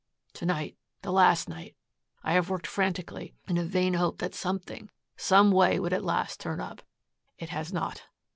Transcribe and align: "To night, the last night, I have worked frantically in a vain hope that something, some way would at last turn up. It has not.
"To 0.33 0.47
night, 0.47 0.77
the 1.03 1.11
last 1.11 1.47
night, 1.47 1.75
I 2.23 2.33
have 2.33 2.49
worked 2.49 2.65
frantically 2.65 3.35
in 3.47 3.59
a 3.59 3.63
vain 3.63 3.93
hope 3.93 4.17
that 4.17 4.33
something, 4.33 4.89
some 5.15 5.51
way 5.51 5.79
would 5.79 5.93
at 5.93 6.03
last 6.03 6.39
turn 6.39 6.59
up. 6.59 6.81
It 7.37 7.49
has 7.49 7.71
not. 7.71 8.01